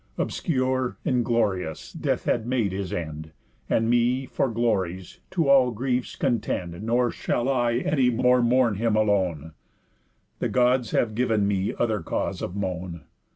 [0.17, 3.33] Obscure, inglorious, death hath made his end,
[3.69, 6.81] And me, for glories, to all griefs contend.
[6.81, 9.51] Nor shall I any more mourn him alone,
[10.39, 13.03] The Gods have giv'n me other cause of moan.